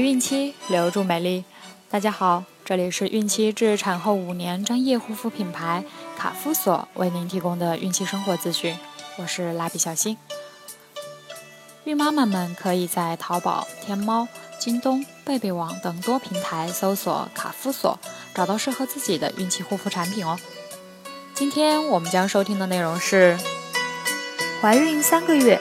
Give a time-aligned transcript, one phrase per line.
[0.00, 1.44] 孕期留住美丽。
[1.90, 5.84] 大家好，这里是孕期至产后五年专业护肤品牌
[6.16, 8.76] 卡夫索为您提供的孕期生活资讯，
[9.16, 10.16] 我是蜡笔小新。
[11.84, 14.28] 孕妈妈们可以在淘宝、天猫、
[14.58, 17.98] 京东、贝贝网等多平台搜索卡夫索，
[18.34, 20.38] 找到适合自己的孕期护肤产品哦。
[21.34, 23.38] 今天我们将收听的内容是：
[24.60, 25.58] 怀孕三个月。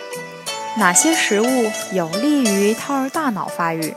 [0.78, 3.96] 哪些食物有利于胎儿大脑发育？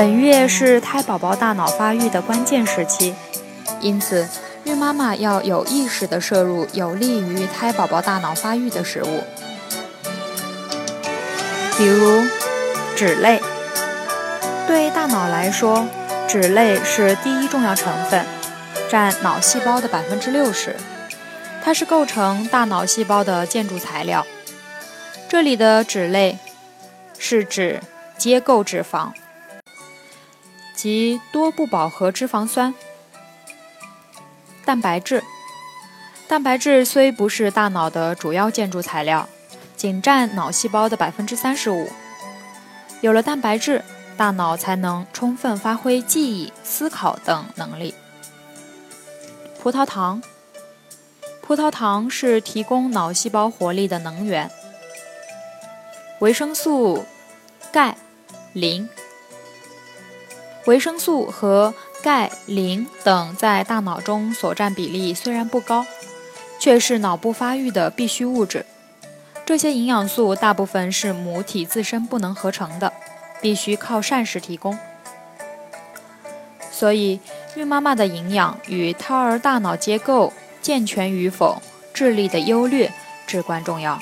[0.00, 3.14] 本月是胎宝宝大脑发育的关键时期，
[3.82, 4.26] 因此
[4.64, 9.22] 孕妈妈要有意识地摄入有利于胎宝宝大脑发育的食物，
[11.76, 12.22] 比如
[12.96, 13.42] 脂类。
[14.66, 15.86] 对大脑来说，
[16.26, 18.24] 脂类是第一重要成分，
[18.88, 20.76] 占脑细胞的百分之六十。
[21.62, 24.26] 它是构成大脑细胞的建筑材料。
[25.28, 26.38] 这里的脂类
[27.18, 27.82] 是指
[28.16, 29.10] 结构脂肪，
[30.80, 32.74] 及多不饱和脂肪酸、
[34.64, 35.22] 蛋白质。
[36.26, 39.28] 蛋白质虽不是大脑的主要建筑材料，
[39.76, 41.90] 仅占脑细胞的百分之三十五。
[43.02, 43.84] 有了蛋白质。
[44.16, 47.94] 大脑才能充分发挥记忆、思考等能力。
[49.58, 50.22] 葡萄糖，
[51.40, 54.50] 葡萄糖是提供脑细胞活力的能源。
[56.18, 57.06] 维生素
[57.72, 57.96] 钙、
[58.52, 58.86] 磷，
[60.66, 65.86] 维生素和钙、磷等在大脑中所占比例虽然不高，
[66.58, 68.66] 却是脑部发育的必需物质。
[69.44, 72.92] 这些营养素大部分是母体自身不能合成的。
[73.42, 74.78] 必须靠膳食提供，
[76.70, 77.18] 所以
[77.54, 81.62] 孕妈妈的营养与胎儿大脑结构健全与否、
[81.94, 82.92] 智力的优劣
[83.26, 83.98] 至关重要。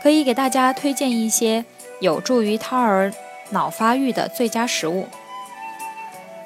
[0.00, 1.64] 可以给大家推荐一些
[1.98, 3.12] 有助于胎儿
[3.52, 5.06] 脑发育的最佳食物：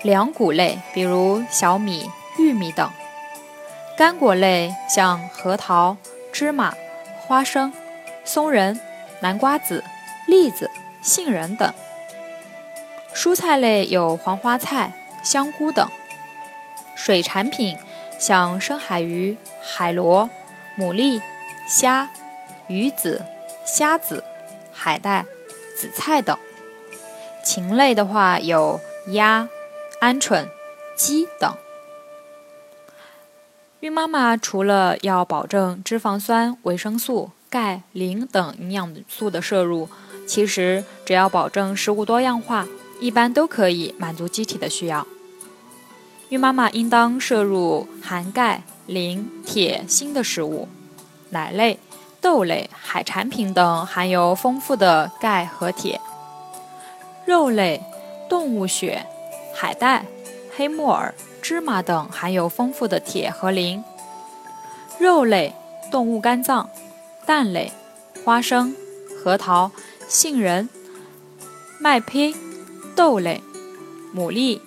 [0.02, 2.90] 粮谷类，比如小米、玉米等；
[3.96, 5.96] 干果类，像核桃、
[6.32, 6.74] 芝麻、
[7.26, 7.72] 花生、
[8.24, 8.78] 松仁、
[9.20, 9.82] 南瓜子、
[10.26, 10.70] 栗子。
[11.02, 11.72] 杏仁等，
[13.14, 15.86] 蔬菜类有黄花菜、香菇等；
[16.96, 17.78] 水产品
[18.18, 20.28] 像深海鱼、海螺、
[20.76, 21.22] 牡蛎、
[21.68, 22.10] 虾、
[22.66, 23.24] 鱼子、
[23.64, 24.24] 虾子、
[24.72, 25.24] 海带、
[25.78, 26.36] 紫菜等；
[27.56, 28.78] 禽类的话有
[29.12, 29.48] 鸭、
[30.02, 30.46] 鹌鹑、
[30.94, 31.50] 鸡等。
[33.80, 39.88] 孕妈妈除了要保证脂肪酸、维生素、钙、磷等营养素的摄入。
[40.26, 42.66] 其实，只要保证食物多样化，
[43.00, 45.06] 一般都可以满足机体的需要。
[46.28, 50.68] 孕妈妈应当摄入含钙、磷、铁、锌的食物，
[51.30, 51.78] 奶类、
[52.20, 55.98] 豆类、海产品等含有丰富的钙和铁；
[57.26, 57.82] 肉类、
[58.28, 59.04] 动物血、
[59.54, 60.06] 海带、
[60.56, 63.82] 黑木耳、芝麻等含有丰富的铁和磷；
[64.98, 65.54] 肉类、
[65.90, 66.70] 动物肝脏、
[67.26, 67.72] 蛋类、
[68.24, 68.74] 花生、
[69.22, 69.70] 核桃。
[70.08, 70.68] 杏仁、
[71.80, 72.32] 麦胚、
[72.94, 73.42] 豆类、
[74.14, 74.60] 牡蛎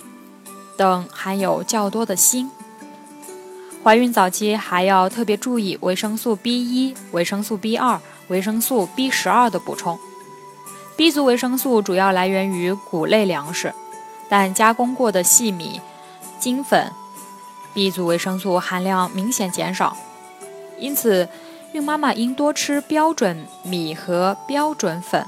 [0.76, 2.50] 等含有较多的锌。
[3.82, 9.98] 怀孕早期还要特别注意维生素 B 一、维生素 B 二、维生素 B 十二的补充。
[11.00, 13.74] B 族维生素主要来源于谷类粮食，
[14.28, 15.80] 但加工过的细米、
[16.42, 16.92] 精粉
[17.74, 19.96] ，B 族维生素含量明显减少。
[20.78, 21.30] 因此，
[21.72, 25.26] 孕妈妈应多吃标准米和标准粉，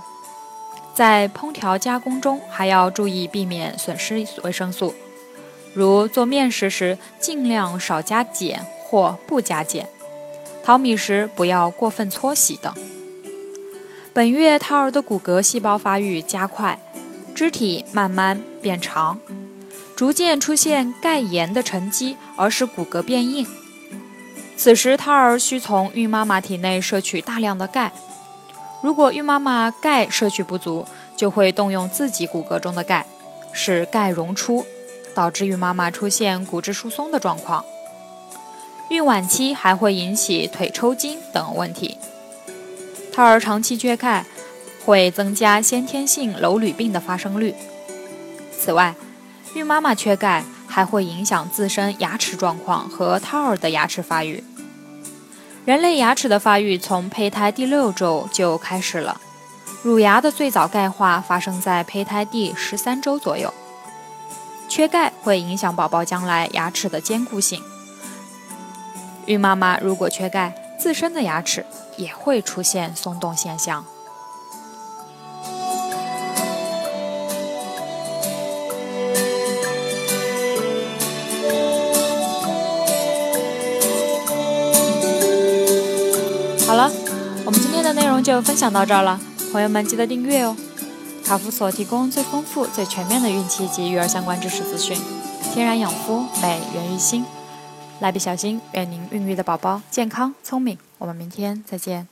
[0.93, 4.93] 在烹调加工中还要注意避免损失维生素，
[5.73, 9.87] 如做面食时尽量少加碱或不加碱，
[10.65, 12.73] 淘米时不要过分搓洗等。
[14.13, 16.77] 本月胎儿的骨骼细胞发育加快，
[17.33, 19.17] 肢体慢慢变长，
[19.95, 23.47] 逐渐出现钙盐的沉积，而使骨骼变硬。
[24.57, 27.93] 此时，胎儿需从孕妈妈体内摄取大量的钙。
[28.83, 30.85] 如果孕妈妈钙摄取不足，
[31.15, 33.05] 就会动用自己骨骼中的钙，
[33.53, 34.65] 使钙溶出，
[35.15, 37.63] 导致孕妈妈出现骨质疏松的状况。
[38.89, 41.97] 孕晚期还会引起腿抽筋等问题。
[43.13, 44.25] 胎儿长期缺钙，
[44.85, 47.53] 会增加先天性楼吕病的发生率。
[48.57, 48.95] 此外，
[49.53, 54.43] 孕妈妈缺钙还会影响自身牙齿状况和胎儿的牙齿发育。
[55.65, 59.19] 人类牙齿的发育从胚胎第六周就开始了，
[59.83, 63.53] 乳牙的最早钙化发生在胚胎第十三周左右。
[64.69, 67.61] 缺钙会影响宝宝将来牙齿的坚固性。
[69.25, 71.63] 孕妈妈如果缺钙，自身的牙齿
[71.95, 73.85] 也会出现松动现象。
[86.65, 86.91] 好了，
[87.45, 89.19] 我们今天的内容就分享到这儿了，
[89.51, 90.57] 朋友们记得订阅哦。
[91.23, 94.97] 卡夫所提供最丰富、最全面的孕期及育儿相关知识资讯，
[95.53, 97.23] 天然养肤，美源于心。
[98.01, 100.75] 蜡笔小新，愿您孕育的宝宝健康聪明。
[100.97, 102.10] 我们明天再见。